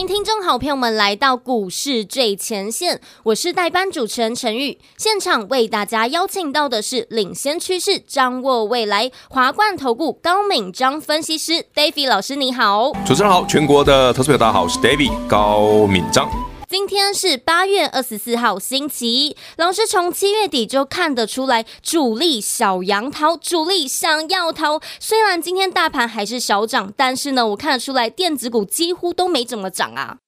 [0.00, 4.78] 迎听众好朋友们来到股市最前线，我是代班主持人陈宇。
[4.96, 12.92] 现场为大家邀请到的是领先趋势、掌握未来华冠投顾高敏章分析师 David 老师，你好。
[13.04, 16.47] 主持人好，全国的投资朋友大家好，我是 David 高敏章。
[16.68, 19.34] 今天是八月二十四号，星期一。
[19.56, 24.78] 老师从七月底就看得出来，主力小杨逃，主力想要逃。
[25.00, 30.18] 虽然今天大盘还是小涨，但是呢，我看得出来电子股几乎都没怎么涨啊。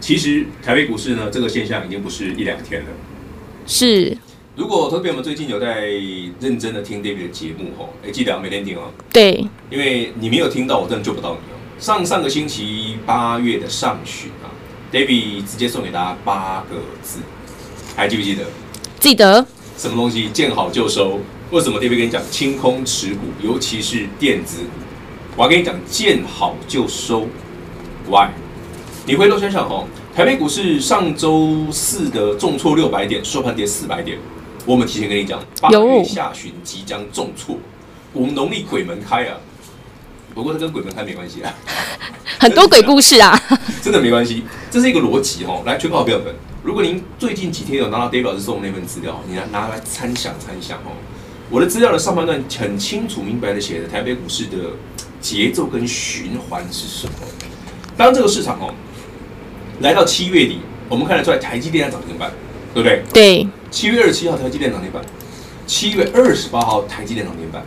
[0.00, 2.88] 其实台北股市呢，这个现象已经不是一两天了。
[3.64, 4.18] 是。
[4.56, 5.82] 如果投资朋友们最近有在
[6.40, 8.90] 认真的听 David 的节目吼，哎，记得要每天听哦。
[9.12, 9.46] 对。
[9.70, 11.54] 因为你没有听到，我真的救不到你哦。
[11.78, 14.50] 上上个星期八月的上旬啊。
[14.94, 17.18] David 直接送给大家八个字，
[17.96, 18.44] 还记不记得？
[19.00, 19.44] 记得。
[19.76, 21.18] 什么东西见好就收？
[21.50, 24.68] 为什么 David 跟你讲清空持股，尤其是电子股？
[25.36, 27.26] 我要跟你讲见好就收。
[28.08, 28.28] Why？
[29.04, 34.16] 你回头想想哦，台北股市上周四的重挫六百点，收盘跌四百点。
[34.64, 37.58] 我们提前跟你讲，八月下旬即将重挫。
[38.12, 39.38] 我们农历鬼门开啊！
[40.34, 41.54] 不过这跟鬼门开没关系啊，
[42.40, 43.40] 很多鬼故事啊，
[43.80, 45.62] 真的没关系，这是一个逻辑哦。
[45.64, 50.90] 来，全国好朋友们，如果您最近几天有拿到 David 老师送的那份资料，你拿拿来参详参详哦。
[51.50, 54.56] 我的资料的上半段很清楚明白的写的台北股市的
[55.20, 57.12] 节奏跟循环是什么。
[57.96, 58.74] 当这个市场哦
[59.80, 62.32] 来到七月底，我们看得出来台积电在涨停板，
[62.74, 63.02] 对不对？
[63.12, 63.48] 对。
[63.70, 65.00] 七月二十七号台积电涨停板，
[65.66, 67.62] 七月二十八号台积电涨停板。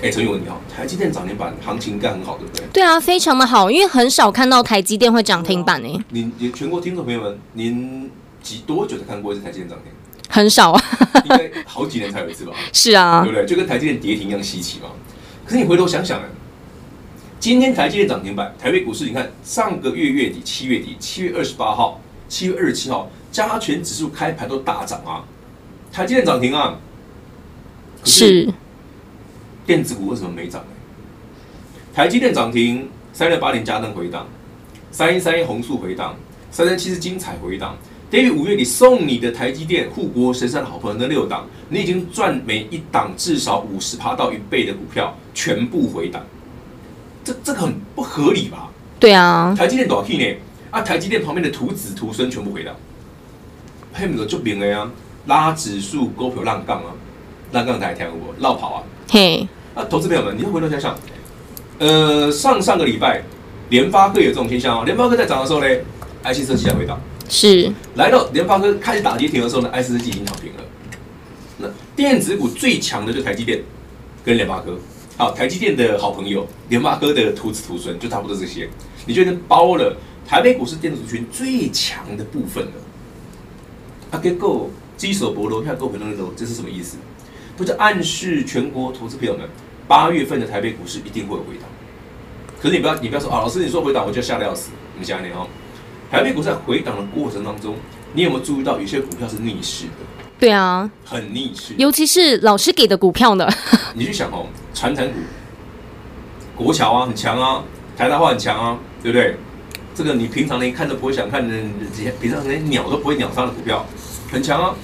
[0.00, 2.64] 哎，陈宇文你好，台积电涨停板行情应该很好，对不对？
[2.72, 6.00] 对啊，非常的好，因为很少看到台积电会涨停板诶。
[6.10, 8.08] 您，您全国听众朋友们，您
[8.40, 9.92] 几多久才看过一次台积电涨停？
[10.28, 10.80] 很少啊，
[11.24, 12.52] 应该好几年才有一次吧？
[12.72, 13.44] 是啊，对不对？
[13.44, 14.90] 就跟台积电跌停一样稀奇嘛。
[15.44, 16.24] 可是你回头想想，哎，
[17.40, 25.24] 今天台积电涨停板，台北股市你看，上个月月底七月底，七月二十八号、七月二十七号，加权指数开盘都大涨啊，
[25.90, 26.76] 台积电涨停啊，
[28.04, 28.48] 是。
[29.68, 30.68] 是电子股为什么没涨呢？
[31.94, 34.26] 台积电涨停，三六八零加登回档，
[34.90, 36.16] 三一三一弘塑回档，
[36.50, 37.76] 三三七是精彩回档。
[38.10, 46.24] David 五月底送你的台积电护国神山的好朋友那六档，你已经赚每一档至少五十趴到一倍的股票，全部回档。
[47.22, 48.70] 这这个很不合理吧？
[48.98, 50.38] 对啊，台积电多少 K 呢？
[50.70, 52.74] 啊，台积电旁边的徒子徒孙全部回档，
[53.92, 54.90] 配没有就明了呀？
[55.26, 56.94] 拉指数股票浪杠啊，
[57.52, 59.46] 浪杠台跳过绕跑啊，嘿。
[59.74, 60.98] 啊，投资朋友们，你要回头想想，
[61.78, 63.22] 呃，上上个礼拜，
[63.70, 64.84] 联发科有这种现象哦。
[64.84, 65.66] 联发科在涨的时候呢
[66.24, 67.00] ，IC 设计在回档。
[67.28, 67.72] 是。
[67.94, 70.64] 来到联发科开始打跌停的时候呢，IC 设计已经躺平了。
[71.58, 73.62] 那电子股最强的就是台积电
[74.24, 74.78] 跟联发科。
[75.16, 78.68] 好，台积电的好朋友，联发科的徒子徒孙，就差不多这些。
[79.06, 79.96] 你觉得包了
[80.26, 82.72] 台北股市电子族群最强的部分了？
[84.12, 86.96] 啊，结果基手博罗，看各位朋友们，这是什么意思？
[87.58, 89.44] 不是暗示全国投资朋友们，
[89.88, 91.68] 八月份的台北股市一定会有回档。
[92.62, 94.70] 可是你不要，你不要说啊，老师你说回档，我就吓得要死。
[94.94, 95.48] 我们想想哦，
[96.08, 97.74] 台北股市在回档的过程当中，
[98.14, 99.90] 你有没有注意到有些股票是逆势的？
[100.38, 103.48] 对啊，很逆势，尤其是老师给的股票呢。
[103.94, 105.14] 你去想哦，传产股，
[106.54, 107.64] 国桥啊很强啊，
[107.96, 109.34] 台大化很强啊，对不对？
[109.96, 111.56] 这个你平常连看都不会想看的，
[112.20, 113.84] 平常连鸟都不会鸟它的股票，
[114.30, 114.76] 很强啊。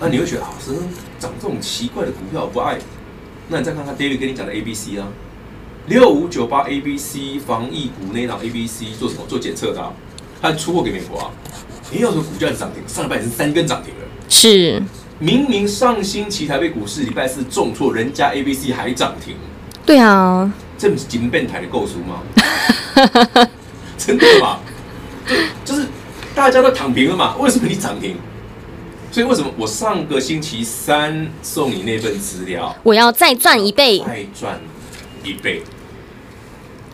[0.00, 0.72] 那你会觉得老师？
[1.18, 2.78] 涨这种奇怪的股票不爱，
[3.48, 5.06] 那你再看看 David 跟你讲的 A B C 啊，
[5.86, 9.22] 六五九八 A B C 防疫股那档 A B C 做什么？
[9.28, 9.92] 做检测的，啊，
[10.40, 11.30] 他出货给美国啊。
[11.90, 14.00] 你要说股价涨停，上礼拜已经三根涨停了。
[14.28, 14.82] 是，
[15.18, 19.36] 明明上星期台北股市礼拜四重挫，人家 A B C 还涨停。
[19.84, 22.22] 对啊，这不是金变台的构筑吗？
[23.96, 24.58] 真的吗？
[25.64, 25.86] 就就是
[26.34, 27.36] 大家都躺平了嘛？
[27.36, 28.16] 为什么你涨停？
[29.16, 34.60] 所以为什么我上个星期三送你那份资料，我要再赚一倍，再赚
[35.24, 35.62] 一倍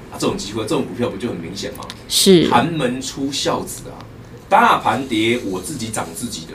[0.08, 0.14] 啊！
[0.20, 1.80] 这种机会，这种股票不就很明显吗？
[2.08, 3.98] 是寒门出孝子啊！
[4.48, 6.52] 大盘跌，我自己涨自己的。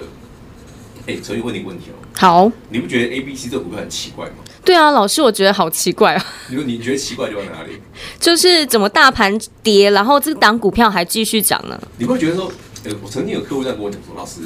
[1.05, 1.99] 哎，陈宇问你个问题哦。
[2.15, 4.35] 好，你不觉得 A、B、C 这个股票很奇怪吗？
[4.63, 6.25] 对啊，老师，我觉得好奇怪啊。
[6.47, 7.73] 你说你觉得奇怪就在哪里？
[8.21, 11.77] 就是怎么大盘跌，然后这个档股票还继续涨呢？
[11.97, 12.49] 你会觉得说，
[12.85, 14.43] 呃，我曾经有客户在跟我讲说，老师。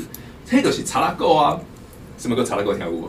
[0.51, 1.57] 这都是查拉购啊，
[2.17, 3.07] 什么叫查拉购跳舞？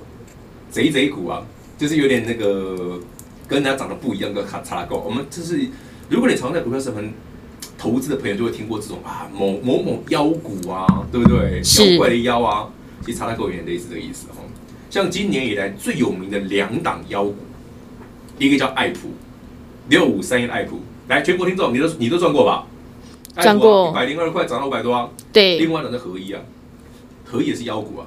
[0.70, 1.42] 贼贼股啊，
[1.76, 3.00] 就是有点那个
[3.48, 5.02] 跟人家长得不一样，的卡查拉够。
[5.04, 5.68] 我们就是，
[6.08, 7.02] 如果你常在股票市场
[7.76, 11.60] 投资的朋友，就会听过这种啊，某某某妖股啊，对不对？
[11.60, 12.68] 妖怪的妖啊，
[13.04, 14.38] 其实查拉够有点类似这个意思哦。
[14.88, 17.34] 像今年以来最有名的两档妖股，
[18.38, 19.10] 一个叫爱普，
[19.88, 20.78] 六五三一爱普，
[21.08, 22.66] 来全国听众，你都你都赚过吧？
[23.34, 25.10] 赚过一百零二块，涨到五百多啊。
[25.32, 26.40] 对，另外呢，是合一啊，
[27.32, 28.06] 合一也是妖股啊。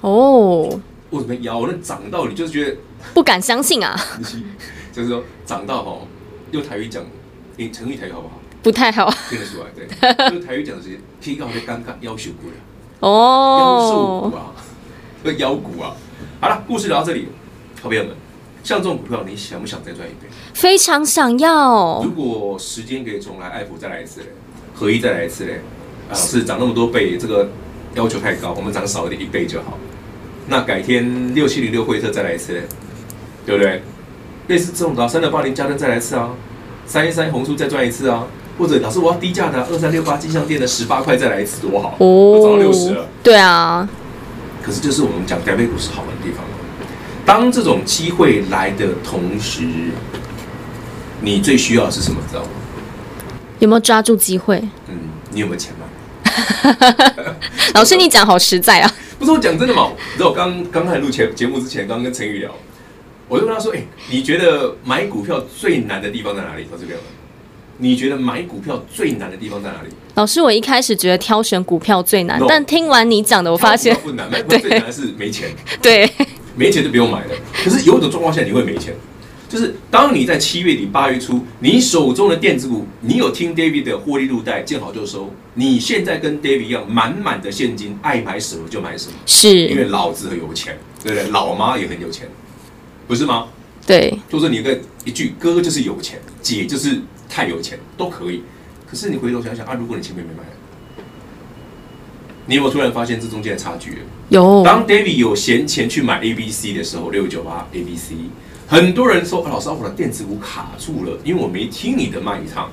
[0.00, 0.80] 哦，
[1.10, 1.64] 为什么妖？
[1.68, 2.76] 那涨到你就是觉得
[3.14, 3.98] 不敢相信啊。
[4.92, 5.98] 就是说涨到哈，
[6.50, 7.04] 用台语讲，
[7.56, 8.34] 你成语台语好不好？
[8.60, 12.54] 不太好，听得出来，对，用 台语讲的是提高的尴尬，夭寿股了，
[12.98, 14.52] 哦，夭寿股啊，
[15.22, 15.94] 这妖股啊。
[16.40, 17.28] 好了，故事聊到这里，
[17.80, 18.12] 好朋友们，
[18.64, 20.28] 像这种股票，你想不想再赚一倍？
[20.54, 22.02] 非常想要。
[22.02, 24.26] 如果时间可以重来，爱普再来一次嘞，
[24.74, 25.60] 合一再来一次嘞，
[26.10, 27.48] 啊，是涨那么多倍，这个
[27.94, 29.78] 要求太高，我们涨少一点，一倍就好。
[30.48, 32.62] 那改天六七零六惠特再来一次嘞，
[33.44, 33.82] 对不对？
[34.48, 36.30] 类似这种的，三六八零加登再来一次啊，
[36.86, 38.26] 三一三红书再赚一次啊。
[38.58, 43.06] 或者老师，我要低价的二三六八金项店的十八块再来一次多好哦，涨到六十了。
[43.22, 43.88] 对啊，
[44.60, 46.44] 可是就是我们讲台北股市好玩的地方。
[47.24, 49.62] 当这种机会来的同时，
[51.20, 52.20] 你最需要的是什么？
[52.28, 52.48] 知道吗？
[53.60, 54.58] 有没有抓住机会？
[54.88, 54.96] 嗯，
[55.30, 55.86] 你有没有钱吗？
[57.74, 58.94] 老师，你讲好实在啊！
[59.18, 59.90] 不是我讲真的嘛？
[60.12, 62.54] 你知道我刚刚开始录节节目之前，刚刚跟陈宇聊，
[63.28, 66.98] 我就跟他说：“哎、欸，你觉得买股票最难的地方在哪里？”他这边。
[67.80, 69.88] 你觉得买股票最难的地方在哪里？
[70.14, 75.48] 老师，我一开始觉得挑选股票最难，no, 但听完你讲的，我发现不难，买股票最难的是没钱。
[75.80, 76.10] 对，
[76.56, 77.34] 没钱就不用买了。
[77.62, 78.92] 可是有一种状况下你会没钱，
[79.48, 85.32] 就是当你在七月底八月初，你手中的电子股，你有听 David 的获利入袋，见好就收。
[85.54, 91.30] 你现在跟 David 一样，满满的现金，爱买什么就买什么，是因为老子很有钱，对不对？
[91.30, 92.28] 老妈也很有钱，
[93.06, 93.46] 不是吗？
[93.86, 97.00] 对，就是你一个一句哥就是有钱，姐就是。
[97.30, 98.42] 太有钱都可以，
[98.90, 100.42] 可是你回头想想啊，如果你前面没买，
[102.46, 103.98] 你有没有突然发现这中间的差距？
[104.30, 104.62] 有。
[104.64, 108.14] 当 David 有闲钱去买 A B C 的时候，六九八 A B C，
[108.70, 112.70] 很多人说啊，老师，我的电子股卡住了，因为我没听你的卖一趟。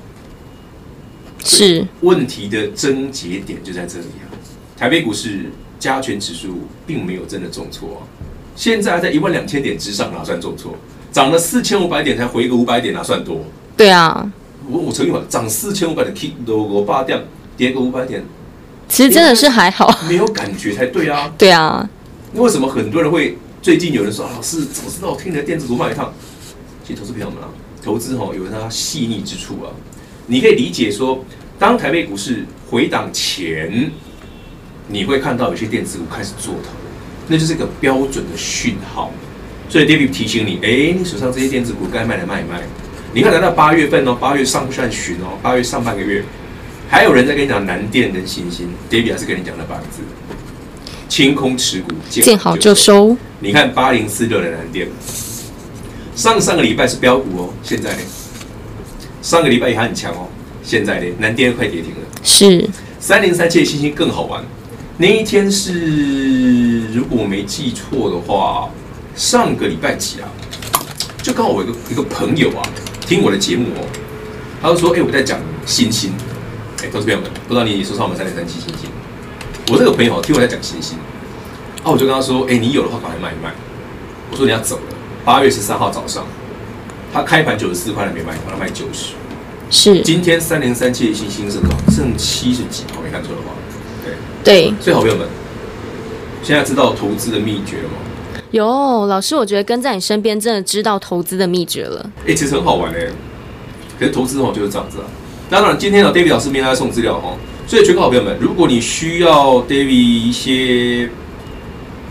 [1.42, 1.86] 是。
[2.02, 4.28] 问题的症结点就在这里啊！
[4.76, 5.50] 台北股市
[5.80, 8.00] 加权指数并没有真的重挫啊，
[8.54, 10.76] 现在还在一万两千点之上，哪算重挫？
[11.10, 13.40] 涨了四千五百点才回个五百点，哪算多？
[13.74, 14.30] 对啊。
[14.68, 17.24] 我我曾经讲涨四千五百点，K 都我八点，
[17.56, 18.22] 跌个五百点，
[18.86, 21.32] 其实真的是还好，没有感觉才对啊。
[21.38, 21.88] 对啊，
[22.32, 26.14] 那为什么很多人会最近有人说，老师早知道我听你的电子股卖一趟？
[26.86, 27.48] 其实投资朋友们啊，
[27.82, 29.74] 投资哈有它细腻之处啊。
[30.28, 31.24] 你可以理解说，
[31.58, 33.90] 当台北股市回档前，
[34.86, 36.70] 你会看到有些电子股开始做头，
[37.26, 39.10] 那就是一个标准的讯号。
[39.68, 42.62] 所以 David 提醒你，哎，你手上这些电子股该卖的卖一卖。
[43.14, 46.22] 你看，来到八月份哦，八月上半旬哦，八月上半个月，
[46.88, 50.02] 还有人在跟你讲南电跟欣兴，David 还是跟你讲了八个字：
[51.08, 53.16] 清空持股，见好就收。
[53.46, 54.88] 你看八零四六的南电，
[56.16, 57.98] 上上个礼拜是飙股哦，现在呢，
[59.22, 60.26] 上个礼拜也还很强哦，
[60.64, 61.98] 现在呢，南电快跌停了。
[62.24, 64.44] 是三零三七的星星更好玩，
[64.98, 68.68] 那一天是如果我没记错的话，
[69.14, 70.28] 上个礼拜几啊？
[71.22, 72.68] 就刚好我一个一个朋友啊。
[73.06, 73.86] 听我的节目哦，
[74.60, 76.10] 他就说：“哎、欸，我在讲星星，
[76.82, 78.90] 哎，投资朋友们，不知道你手上有没有三零三七星星？
[79.68, 80.98] 我这个朋友听我在讲欣兴，
[81.86, 83.54] 啊，我就跟他说：，哎、欸，你有的话赶快卖一卖。
[84.28, 86.26] 我说你要走了，八月十三号早上，
[87.12, 89.12] 他开盘九十四块还没卖，把它卖九十。
[89.70, 91.76] 是，今天三零三七的欣兴是多少？
[91.94, 93.54] 剩七十几，我没看错的话。
[94.04, 95.28] 对对，所以好朋友们，
[96.42, 102.04] 现在知道投资的秘诀了吗？”有老师，我觉得跟在你身边真的知道投资的秘诀了。
[102.22, 103.06] 哎、欸，其实很好玩哎，
[103.96, 105.04] 可是投资哦就是这样子啊。
[105.50, 107.36] 那当然，今天呢，David 老师没来送资料哈，
[107.68, 111.08] 所以全国好朋友们，如果你需要 David 一些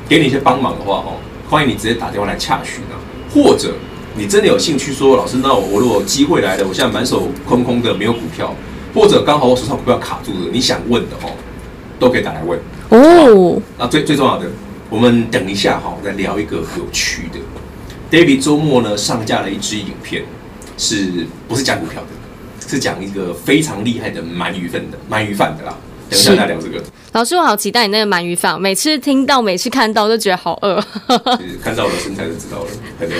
[0.07, 1.13] 给你一些帮忙的话哈，
[1.49, 2.95] 欢迎你直接打电话来洽询啊。
[3.33, 3.73] 或者
[4.15, 8.55] 你真的有兴趣说，老师，那我我如果有机会来了，我现在满手空空的，没有股票，
[8.93, 11.31] 或者刚好我手上股票卡住了，你想问的哦，
[11.99, 12.59] 都可以打来问
[12.89, 13.61] 哦。
[13.77, 14.45] 那最最重要的。
[14.89, 17.39] 我们等一下哈，再聊一个有趣的。
[18.11, 20.23] David 周末呢上架了一支影片，
[20.77, 22.07] 是不是讲股票的？
[22.67, 25.75] 是讲一个非常厉害的鳗鱼粉的鳗鱼饭的啦。
[26.09, 26.83] 等一下再聊这个。
[27.13, 30.83] 老师，我好期待你那个鳗鱼饭，每次听到，每次看到都觉得好饿。
[31.63, 32.67] 看到了身材就知道了，
[32.99, 33.13] 很饿。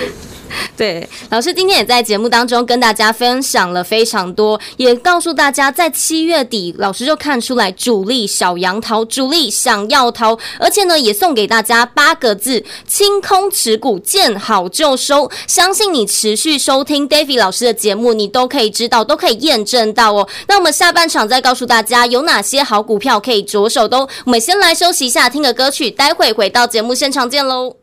[0.78, 15.32] 对，老师今天也在节目当中跟大家分享了非常多，也告诉大家，在七月底，老师就看出来主力小杨桃，主力想要逃，而且呢，也送给大家八个字：清空持股，见好就收。
[15.48, 20.28] 相信你持续收听 Davi 老师的节目，你都可以知道，都可以验证到哦。
[20.48, 24.08] 那我们下半场再告诉大家有哪些好股票可以着手都。
[24.26, 27.78] 我们先来休息一下，听个歌曲，待会回到节目现场见喽。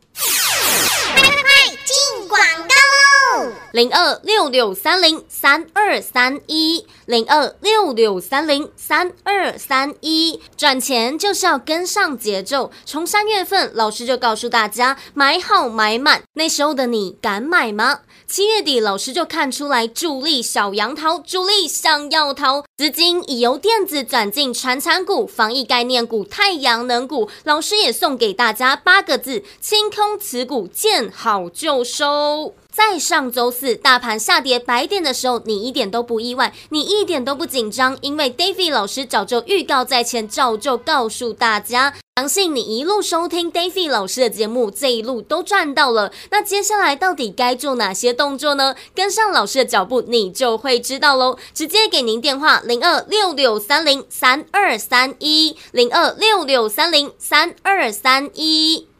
[2.33, 12.71] 广告喽，零二六六三零三二三一，零二六六三零三二三一，赚钱就是要跟上节奏。
[12.85, 17.99] 从三月份，老师就告诉大家买好买满，那时候的你敢买吗？
[18.33, 27.29] 七月底，老师就看出来主力小羊逃，主力想要逃，资金已由电子转进传产股、防疫概念股、太阳能股。
[27.43, 32.55] 老师也送给大家八个字：清空持股，见好就收。
[32.71, 46.11] 在上周四大盘下跌百点的时候，你一点都不意外，你一点都不紧张，因为 David 老师早就预告在前，早就告诉大家，相信你一路收听 Daisy 老师的节目，这一路都赚到了。
[46.29, 48.75] 那接下来到底该做哪些动作呢？
[48.93, 51.39] 跟上老师的脚步，你就会知道喽。
[51.55, 58.87] 直接给您电话：零二六六三零三二三一，零二六六三零三二三一。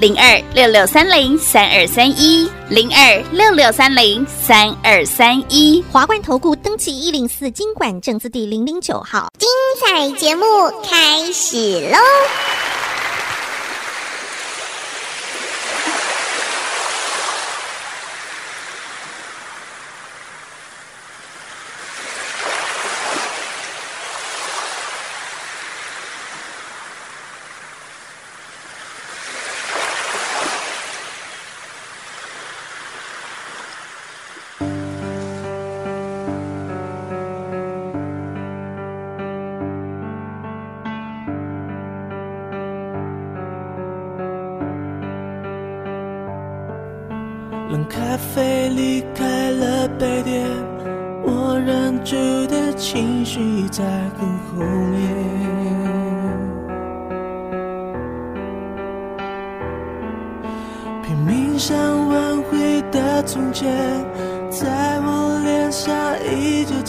[0.00, 9.46] 零二六六三零三二三一，零二六六三零三二三一，华冠投顾登记一零四经管证字第零零九号，精
[9.78, 10.44] 彩节目
[10.82, 11.98] 开始喽！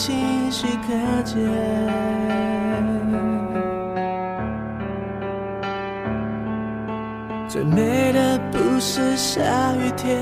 [0.01, 1.37] 清晰可见。
[7.47, 9.41] 最美的不是下
[9.75, 10.17] 雨天。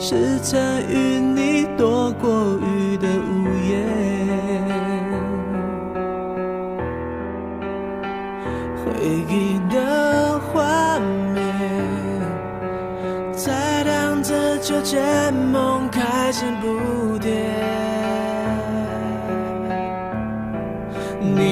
[0.00, 3.82] 是曾与你躲过雨的屋檐，
[8.76, 8.86] 回
[9.28, 11.00] 忆的画
[11.34, 11.42] 面，
[13.32, 17.17] 在当着就见梦开始不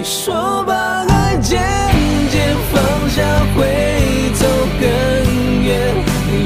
[0.08, 0.72] 说把
[1.08, 1.60] 爱渐
[2.30, 3.22] 渐放下
[3.56, 4.46] 会走
[4.80, 4.86] 更
[5.64, 5.74] 远，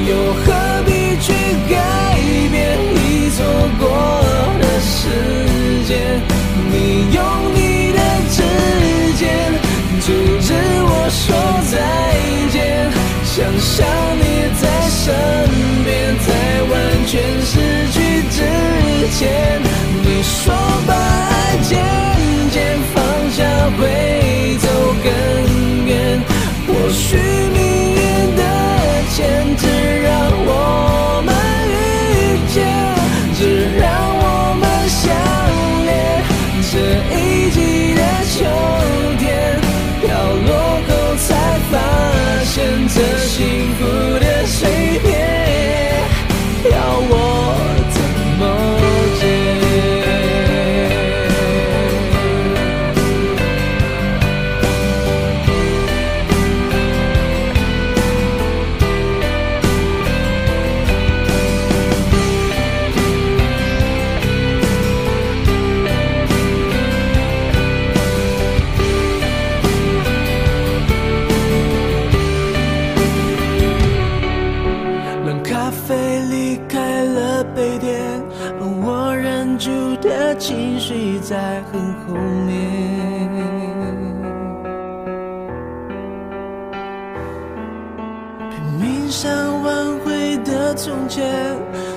[0.09, 0.91] 又何必？
[1.21, 1.31] 去
[1.69, 1.75] 改
[2.49, 2.57] 变
[2.95, 3.45] 已错
[3.79, 3.85] 过
[4.59, 4.97] 的时
[5.85, 6.19] 间，
[6.71, 7.99] 你用你的
[8.31, 8.41] 指
[9.19, 9.21] 尖
[10.01, 10.49] 阻止
[10.81, 11.21] 我说
[11.69, 11.77] 再
[12.49, 12.89] 见，
[13.23, 13.85] 想象
[14.17, 14.25] 你
[14.59, 15.13] 在身
[15.85, 16.27] 边，在
[16.71, 16.73] 完
[17.05, 17.51] 全失
[81.31, 82.13] 在很后
[82.45, 82.51] 面。
[88.49, 89.31] 拼命想
[89.63, 91.23] 挽回的从前，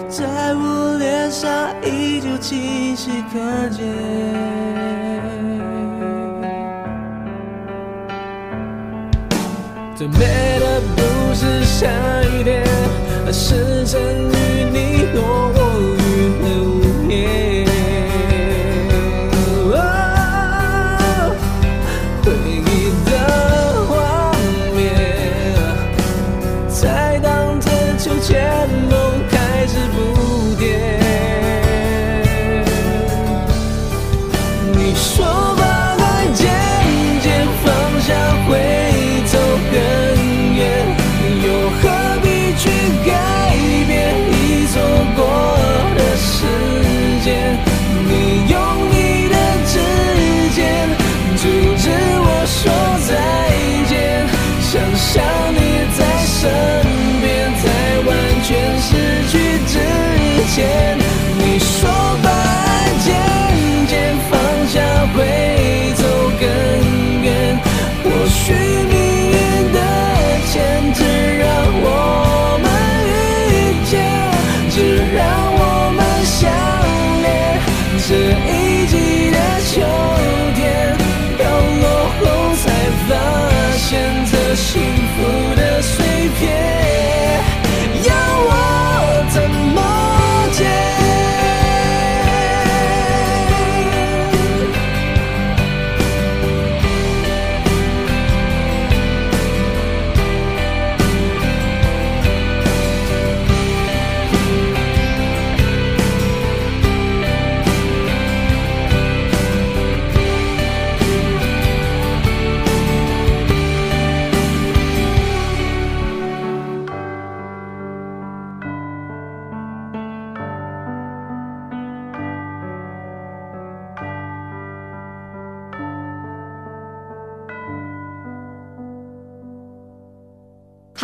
[0.08, 0.24] 在
[0.54, 1.50] 我脸上
[1.82, 3.84] 依旧清晰可见。
[9.96, 11.88] 最美的不是下
[12.22, 12.62] 雨天，
[13.26, 14.33] 而是真。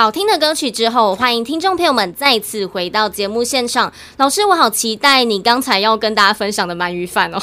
[0.00, 3.92] 好听的歌曲之后，欢迎听众朋友们再次回到节目现场。
[4.16, 7.38] 老师，我好期待你刚才要跟大家分享的鳗鱼饭哦。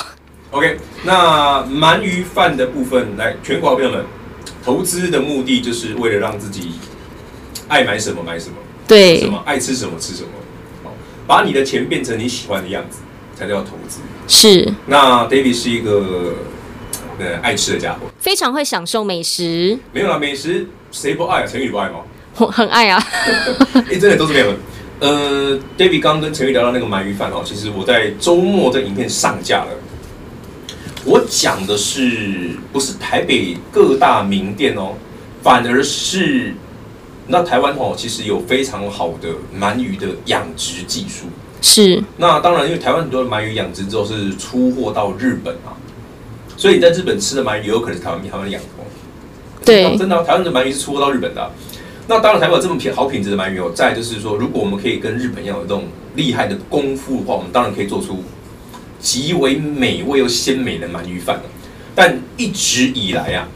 [0.49, 4.03] OK，那鳗鱼饭的部分，来，全国好朋友们，
[4.65, 6.71] 投资的目的就是为了让自己
[7.67, 8.55] 爱买什么买什么，
[8.87, 10.29] 对，什么爱吃什么吃什么，
[10.83, 10.91] 好，
[11.27, 13.01] 把你的钱变成你喜欢的样子，
[13.35, 13.99] 才叫投资。
[14.27, 14.73] 是。
[14.87, 16.33] 那 David 是一个
[17.19, 19.77] 呃爱吃的家伙，非常会享受美食。
[19.91, 21.45] 没有啦，美食谁不爱啊？
[21.45, 21.99] 陈宇不爱吗？
[22.39, 23.03] 我很爱啊！
[23.73, 24.55] 哎、欸，真的都是这样的。
[24.99, 29.69] 呃，David 刚跟陈玉聊到那个鳗鱼饭哦，其实我在周末的影片上架了。
[31.05, 34.93] 我讲的是不是台北各大名店哦，
[35.41, 36.53] 反而是
[37.27, 41.27] 那台湾哦，其实有非常好的鳗鱼的养殖技术。
[41.61, 42.03] 是。
[42.17, 45.73] 那当然，因为台湾很多的鳗鱼养殖之后是出货到日本啊，
[46.55, 48.67] 所以你在日本吃的鳗鱼有可能是台湾台湾养的。
[49.65, 51.51] 对，真的，台湾的鳗鱼是出货到日本的啊。
[52.09, 53.69] 那当然，台湾有这么品好品质的鳗鱼哦。
[53.75, 55.83] 再就是说，如果我们可以跟日本一样有这种
[56.15, 58.23] 厉害的功夫的话，我们当然可以做出
[58.99, 61.43] 极为美味又鲜美的鳗鱼饭了。
[61.93, 63.47] 但一直以来啊，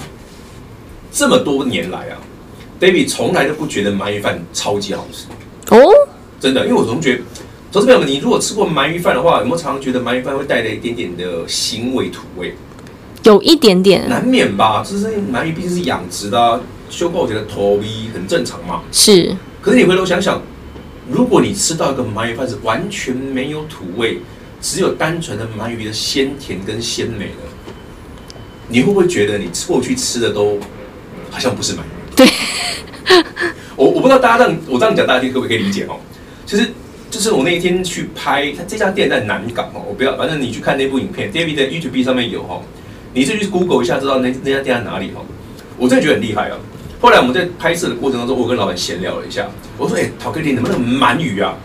[1.14, 2.18] 这么多年来啊
[2.80, 5.28] ，David 从来都不觉得鳗鱼饭超级好吃
[5.74, 5.90] 哦。
[6.40, 7.22] 真的，因为我总觉得，
[7.72, 12.54] 投资朋友们，你如果吃过鳗鱼饭的话，有没有常常觉得鳗鱼饭会带来一点点的腥味土味？
[13.24, 14.84] 有一点点，难免吧。
[14.84, 16.60] 就是鳗鱼毕竟是养殖的啊。
[16.92, 19.36] 修过我觉得头皮很正常嘛，是。
[19.62, 20.42] 可是你回头想想，
[21.10, 24.20] 如果你吃到一个鳗鱼饭是完全没有土味，
[24.62, 27.94] 只有单纯的鳗鱼的鲜甜跟鲜美的，
[28.68, 30.60] 你会不会觉得你过去吃的都
[31.32, 32.16] 好像不是鳗鱼？
[32.16, 32.28] 对。
[33.78, 35.98] 我我不知道大家这样我这样讲，大家可不可以理解哦？
[36.46, 36.70] 其实
[37.10, 42.62] 就是我那一天去拍，他这家店在南港哦，我不要，反正你去看那部影片，David 的 YouTube 上面有哦，
[43.14, 45.26] 你自己去 Google 一下，知道那那家店在哪里哦。
[45.78, 46.58] 我真的觉得很厉害啊！
[47.02, 51.56] 后来我们在拍摄的过程当中，我跟老板闲聊了一下，我说：“哎、欸，陶哥，你能不能鳗鱼啊？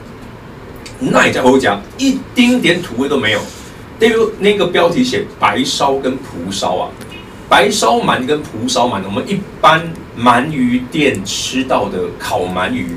[0.98, 3.40] 那一家我讲一丁点土味都没有。
[3.98, 6.88] 那个那个标题写白烧跟蒲烧啊，
[7.50, 12.88] 白烧鳗跟蒲烧鳗，我们一般鳗鱼店吃到的烤鳗鱼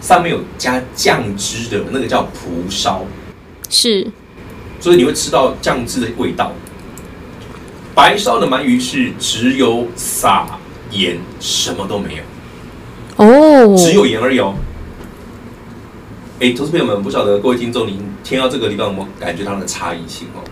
[0.00, 3.04] 上面有加酱汁的那个叫蒲烧，
[3.68, 4.10] 是，
[4.80, 6.52] 所以你会吃到酱汁的味道。”
[7.94, 10.58] 白烧的鳗鱼是只有撒
[10.96, 12.22] 盐，什么都没有
[13.24, 14.54] 哦，只有盐而已哦。
[16.40, 20.44] 哎，投资朋友们，不晓得各位听众，您听到这个地方有没有感觉到它的差异性哦？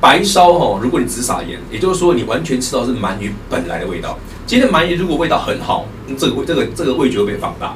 [0.00, 4.18] 白烧哦，如果你只撒盐，也就是说你完全吃到是鳗鱼本来的味道。
[4.46, 5.86] 今天鳗鱼如果味道很好，
[6.18, 7.74] 这个味这个这个味觉会被放大。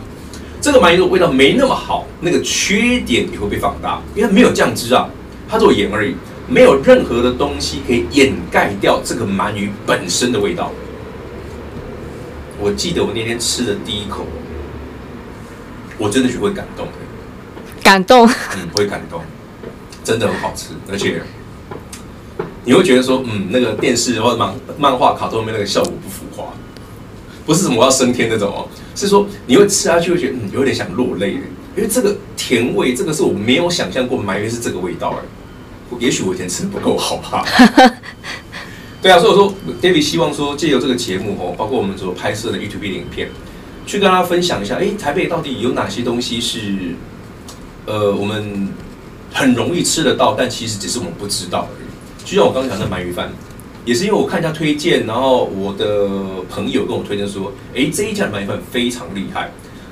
[0.60, 5.08] 这个鳗鱼的味道没那么好，那个缺点也会被放大，因为没有酱汁啊，
[5.48, 6.14] 它只有盐而已，
[6.48, 10.72] 没有任何的东西可以掩盖掉这个鳗鱼本身的味道。
[12.60, 14.26] 我记得我那天吃的第一口，
[15.98, 16.92] 我真的是会感动的，
[17.82, 19.20] 感动，嗯，会感动，
[20.02, 21.20] 真的很好吃，而且
[22.64, 26.46] 你会觉得说，嗯，那个电视或者漫漫画、卡通里面那个效果不浮夸，
[27.44, 31.32] 不是什么要升天那种哦，是说你会吃下去会觉得，嗯，有点想落泪，
[31.76, 37.44] 因为这个甜味，这个是我没有想象过埋怨是这个味道哎，也许我以前吃的不够好吧。
[39.04, 43.28] 对啊，所以我说，David 希望说借由这个节目哦，包括我们所拍摄的 YouTube 影片，
[43.84, 46.58] 去跟大家分享一下，哎，台北到底有哪些东西是，
[47.84, 48.66] 呃，我们
[49.30, 52.26] 很容易吃得到，但其实只是我们不知道而已。
[52.26, 53.30] 就像我刚刚讲的鳗鱼饭，
[53.84, 56.08] 也是因为我看人家推荐，然后我的
[56.48, 59.50] 朋友跟我推荐说，哎，这一家鳗鱼饭非常厉害。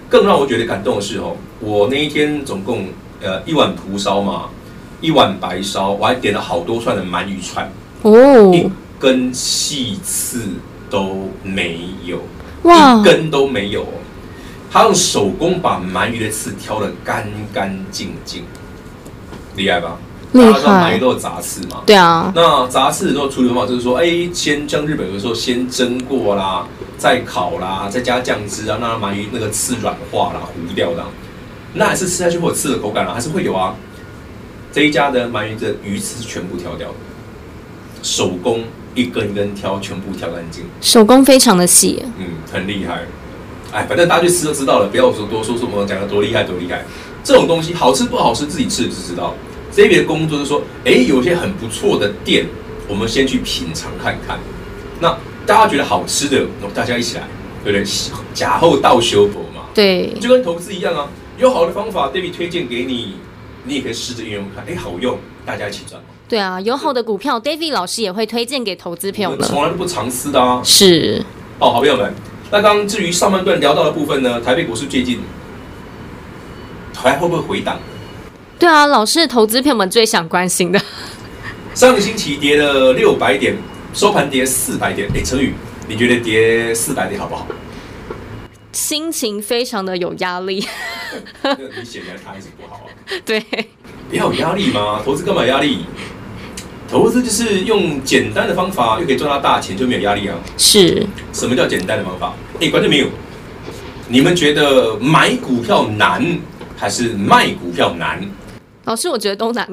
[0.08, 2.86] 更让我觉得感动的是哦，我那一天总共
[3.20, 4.48] 呃一碗蒲烧嘛，
[5.02, 7.70] 一碗白烧，我还点了好多串的鳗鱼串
[8.00, 8.70] 哦。
[9.02, 10.42] 根细刺
[10.88, 12.22] 都没有，
[12.62, 13.84] 哇，一根都没有。
[14.70, 18.44] 他用手工把鳗鱼的刺挑得干干净净，
[19.56, 19.98] 厉害吧？
[20.30, 20.46] 厉害。
[20.46, 21.82] 大家知道鳗鱼都有杂刺嘛？
[21.84, 22.32] 对啊。
[22.32, 26.64] 那杂刺的处理方法就是说，哎，先将日本有时候先蒸过啦，
[26.96, 31.04] 再烤啦，再加酱汁啊，让鳗鱼那个刺软化啦，糊掉的。
[31.74, 33.74] 那还是吃下去会有刺的口感啊，还是会有啊。
[34.70, 36.94] 这一家的鳗鱼的鱼刺是全部挑掉的，
[38.04, 38.62] 手工。
[38.94, 43.02] 一根一根挑，全部挑干净，手工非常的细，嗯，很厉害。
[43.72, 46.84] 哎，反正大家去吃就知道了，不要说多说什么，讲的多厉害多厉害。
[47.24, 49.34] 这种东西好吃不好吃，自己吃就知道。
[49.70, 52.46] 这边的工作就是说，哎，有些很不错的店，
[52.86, 54.38] 我们先去品尝看看。
[55.00, 57.24] 那大家觉得好吃的，大家一起来，
[57.64, 57.84] 对不对？
[58.34, 61.08] 假后到修佛嘛，对，就跟投资一样啊。
[61.38, 63.14] 有好的方法，David 推荐给你，
[63.64, 65.98] 你也可以试着运用看，哎，好用，大家一起赚。
[66.32, 69.40] 对啊，有好的股票，David 老师也会推荐给投资朋友们。
[69.42, 70.62] 从来都不藏私的啊。
[70.64, 71.22] 是。
[71.58, 72.10] 哦，好朋友们，
[72.50, 75.20] 那刚刚至于上半段聊到的部分呢，台北股市最近
[76.94, 77.76] 还会不会回档？
[78.58, 80.80] 对啊，老师的投资朋友们最想关心的。
[81.74, 83.54] 上个星期跌了六百点，
[83.92, 85.10] 收盘跌四百点。
[85.14, 85.52] 哎，成宇，
[85.86, 87.46] 你觉得跌四百点好不好？
[88.72, 90.66] 心情非常的有压力。
[91.78, 92.88] 你显然他还是不好啊。
[93.22, 93.38] 对。
[94.08, 95.02] 不要有压力吗？
[95.04, 95.84] 投资干嘛压力？
[96.92, 100.36] 投资就是用简单的方法，又可以赚到大钱，就没有压力啊。
[100.58, 101.06] 是。
[101.32, 102.34] 什么叫简单的方法？
[102.60, 103.06] 哎，观众朋友，
[104.08, 106.22] 你们觉得买股票难
[106.76, 108.22] 还是卖股票难？
[108.84, 109.66] 老师，我觉得都难。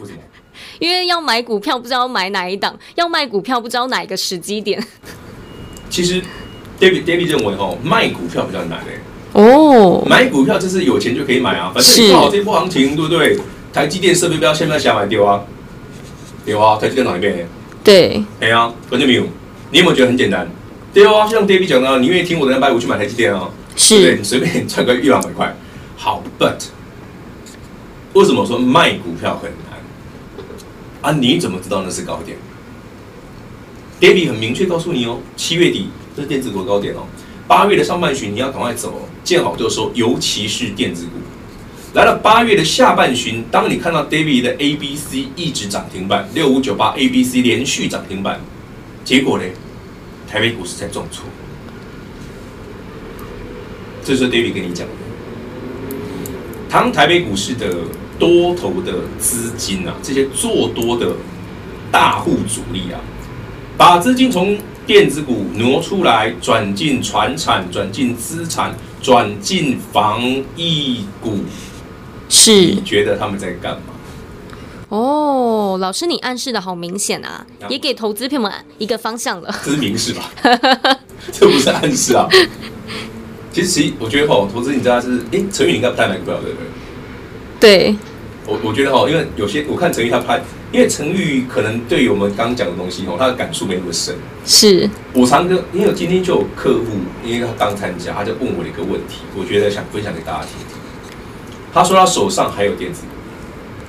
[0.00, 0.18] 为什么？
[0.78, 4.80] 因为要买股票不知道买哪一档，要卖股票不知道哪一个时机点。
[5.88, 6.22] 其实
[6.78, 8.94] ，David David 认为哦，卖股票比较难哎。
[9.32, 10.04] 哦。
[10.08, 13.36] 买股票就是有钱就可以买啊，反正你做好这波行情，对不对？
[13.72, 15.42] 台积电设备标现在想买丢啊，
[16.50, 16.76] 丢啊！
[16.76, 17.46] 台积电哪一边？
[17.84, 19.22] 对，哎呀，观众朋友，
[19.70, 20.50] 你有没有觉得很简单？
[20.92, 23.48] 对啊，就像 David 讲的，你愿意听我的两百五去买台积电啊？
[23.76, 25.56] 是，对，你随便赚个一两百块。
[25.96, 26.56] 好，But
[28.14, 29.78] 为什么说卖股票很难？
[31.02, 32.36] 啊，你怎么知道那是高点
[34.00, 37.06] ？David 很明确告诉你哦，七月底这是电子股高点哦，
[37.46, 41.12] 八月的上半旬你要赶快走，见好就收，尤其是电子股。
[41.92, 48.40] 来了八月的下半旬，当你看到 David 的 A B C 一直涨停板，六五九八 A B C 连续涨停板，
[49.04, 49.44] 结果呢，
[50.28, 51.24] 台北股市在重挫。
[54.04, 54.92] 这是 David 跟你讲的，
[56.68, 57.74] 当台北股市的
[58.20, 61.16] 多头的资金啊，这些做多的
[61.90, 63.00] 大户主力啊，
[63.76, 70.22] 把资金从电子股挪出来，转进船产，转进资产，转进防
[70.54, 71.40] 疫股。
[72.42, 73.92] 是，你觉得他们在干嘛？
[74.88, 79.54] 哦，老师，你暗示的好明显啊，啊也给投资朋友们一个方向了。
[79.62, 80.30] 这是明示吧？
[81.30, 82.26] 这不是暗示啊。
[83.52, 86.64] 其实，其实我觉得哈，投资你知道是，哎，陈宇你应该不太买股票，对不对？
[87.60, 87.96] 对。
[88.46, 90.40] 我我觉得哈，因为有些我看陈宇他拍，
[90.72, 94.16] 因为陈宇可能对于我们刚刚讲的东西哦，他的感触没那么深。
[94.46, 94.88] 是。
[95.12, 96.86] 我常跟，因为今天就有客户，
[97.22, 100.69] 因为他刚参加，他就问我一个问题，我觉得想分享给大家听。
[101.72, 103.02] 他说他手上还有电子，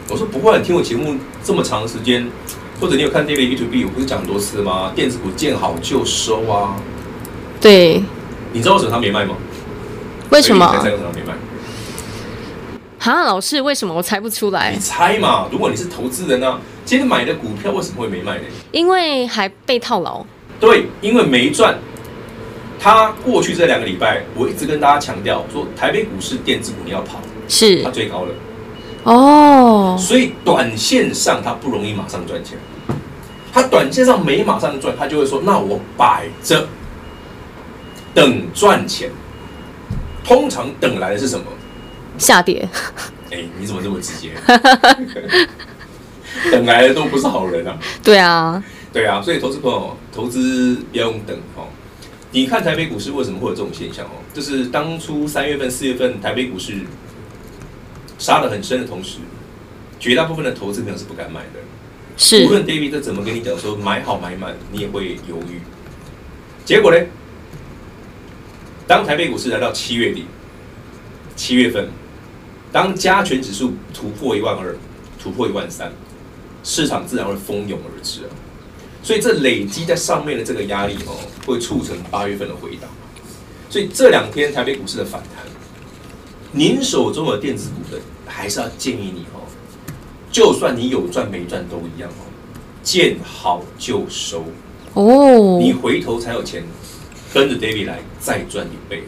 [0.10, 2.30] 我说不会，你听我节目这么长时间，
[2.80, 4.92] 或者你有看 David YouTube，我不是讲很多次吗？
[4.96, 6.76] 电子股见好就收啊。
[7.60, 8.04] 对。
[8.54, 9.36] 你知道为什么他没卖吗？
[10.30, 10.70] 为什么？
[10.76, 11.34] 你猜为什么他没卖？
[13.00, 14.72] 哈，老师，为什么我猜不出来？
[14.74, 15.48] 你猜嘛？
[15.52, 18.44] 如果你是投资人呢、啊，今天买的股票为什么会没卖呢？
[18.72, 20.24] 因为还被套牢。
[20.60, 21.80] 对，因为没赚。
[22.80, 27.20] 他过去这两个礼拜，我一直跟大家强调说，台北股市电子股你要跑，
[27.52, 28.34] 是它最高了。
[29.04, 32.58] 哦，所以短线上它不容易马上赚钱，
[33.52, 36.68] 它短线上没马上赚，它就会说：“那我摆着
[38.14, 39.12] 等赚钱。”
[40.24, 41.46] 通常等来的是什么？
[42.18, 42.68] 下跌。
[43.32, 44.32] 哎、欸，你怎么这么直接？
[46.52, 47.76] 等来的都不是好人啊！
[48.04, 51.66] 对啊，对啊，所以投资朋友投资不要用等哦。
[52.32, 54.22] 你看台北股市为什么会有这种现象哦？
[54.32, 56.76] 就是当初三月份、四月份台北股市。
[58.22, 59.18] 杀的很深的同时，
[60.00, 61.60] 绝大部分的投资朋友是不敢买的。
[62.16, 65.60] 是，无论 David 怎么跟你讲说买好买满，你也会犹豫。
[66.64, 67.04] 结果呢？
[68.86, 70.26] 当台北股市来到七月底，
[71.36, 71.90] 七月份，
[72.72, 74.78] 当加权指数突破一万二，
[75.20, 75.92] 突破一万三，
[76.64, 78.30] 市场自然会蜂拥而至啊。
[79.02, 82.88] 所以这累积在上面的这个压力哦，会促成八月份的回档。
[83.68, 85.51] 所以这两天台北股市的反弹。
[86.54, 89.48] 您手中的电子股的，还是要建议你哦，
[90.32, 92.28] 就算你有赚没赚都一样哦，
[92.84, 94.44] 见好就收
[94.94, 96.64] 哦，你回头才有钱
[97.34, 99.04] 跟着 David 来再赚一倍。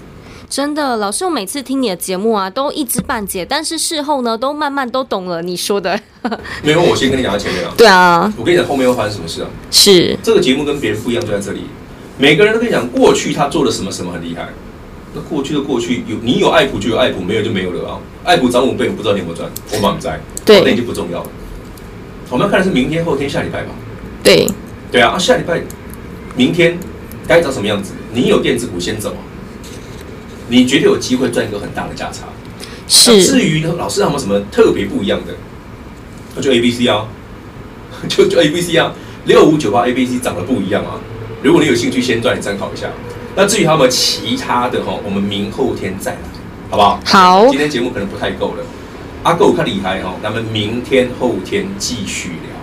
[0.50, 6.00] 真的，老师，我每次听你的节目啊，都一知半解，但是事后呢，都慢慢都懂了你说的。
[6.64, 7.74] 没有，我先跟你讲到前面啊。
[7.76, 9.50] 对啊，我跟你讲后面会发生什么事啊？
[9.72, 11.62] 是这个节目跟别人不一样，就在这里，
[12.20, 14.50] 每个人都跟你讲过去他做了什么什么很厉害。
[15.14, 18.00] 那过去的过去，有你有爱普就有爱普，没有就没有了啊！
[18.24, 21.30] 爱普涨五倍，我不知道你有没有赚，我满在，对，那已经不重要了。
[22.30, 23.70] 我们要看的是明天、后天、下礼拜吧。
[24.24, 24.48] 对，
[24.92, 25.62] 对啊，啊下礼拜、
[26.36, 26.80] 明天
[27.28, 27.94] 该长什么样子？
[28.14, 29.16] 你有电子股先走，
[30.48, 32.26] 你绝对有机会赚一个很大的价差。
[32.88, 33.24] 是。
[33.24, 35.34] 至于老师有没有什么特别不一样的？
[36.36, 37.06] 那就 A B C 啊，
[38.10, 38.92] 就就 A B C 啊，
[39.26, 41.00] 六五九八 A B C 长得不一样啊。
[41.44, 42.88] 如果你有兴趣，先赚，你参考一下。
[43.36, 46.20] 那至于还有没有其他的哈，我们明后天再来，
[46.70, 47.00] 好不好？
[47.04, 47.48] 好。
[47.48, 48.64] 今天节目可能不太够了，
[49.24, 52.54] 阿够看厉害哈，咱们明天后天继续聊。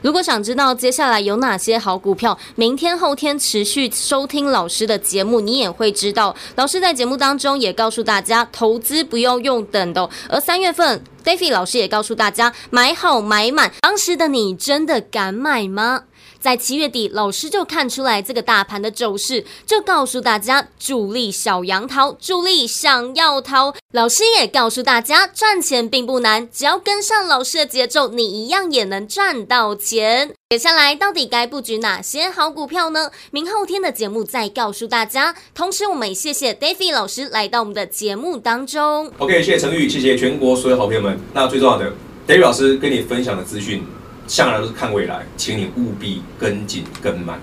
[0.00, 6.34] 如果想知道接下来有哪些好股票，明天后天持续收听老师的节目，你也会知道。
[6.56, 10.08] 老师在节目当中也告诉大家，投资不要用等的。
[10.28, 13.70] 而三月份，David 老师也告诉大家，买好买满。
[13.80, 16.02] 当时的你真的敢买吗？
[16.44, 23.74] 在七月底，老师就看出来这个大盘的走势，就告诉大家主力小羊桃，主力想要逃。
[23.92, 30.34] 老师也告诉大家，赚钱并不难，只要跟上老师的节奏，你一样也能赚到钱。
[30.50, 33.10] 接下来到底该布局哪些好股票呢？
[33.30, 35.34] 明后天的节目再告诉大家。
[35.54, 39.10] 同时，我们也谢谢 David 老师来到我们的节目当中。
[39.16, 41.18] OK，谢谢陈宇，谢谢全国所有好朋友们。
[41.32, 41.90] 那最重要的
[42.28, 43.82] ，David 老师跟你分享的资讯。
[44.26, 47.40] 向来都是看未来，请你务必跟紧跟慢。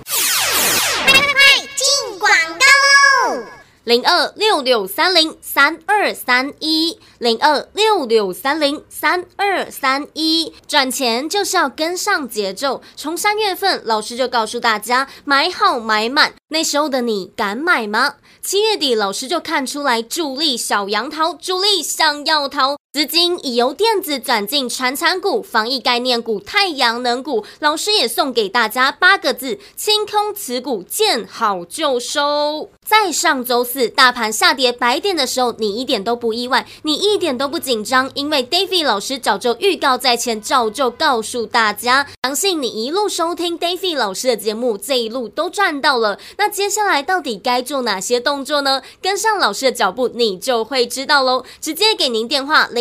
[1.06, 1.34] 快快快，
[1.76, 3.44] 进广告喽！
[3.84, 12.82] 零二六六三零三二三一，零二六六三零三二三一，赚钱就是要跟上节奏。
[12.96, 18.16] 从三月份，老师就告诉大家买好买满，那时候的你敢买吗？
[18.42, 22.81] 七月底，老师就看出来主力小杨桃，主力想要逃。
[22.94, 27.46] 资金已由电子转进传产股、防疫概念股、太阳能股。
[27.60, 32.70] 老师也送给大家八个字：清空持股，见好就收。
[32.86, 46.20] 在上周四大盘下跌百点的时候，你一点都不意外，你一点都不紧张，因为 David 老师早就预告在前，早就告诉大家，相信你一路收听 David 老师的节目，这一路都赚到了。
[46.38, 48.82] 那接下来到底该做哪些动作呢？
[49.02, 51.46] 跟上老师的脚步，你就会知道喽。
[51.62, 52.81] 直接给您电话零